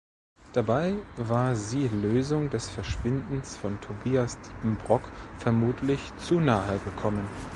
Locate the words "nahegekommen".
6.39-7.27